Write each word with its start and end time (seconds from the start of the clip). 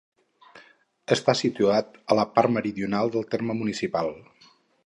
Està 1.15 1.35
situat 1.43 2.01
a 2.15 2.19
la 2.21 2.27
part 2.39 2.53
meridional 2.57 3.15
del 3.17 3.31
terme 3.37 3.61
municipal. 3.63 4.15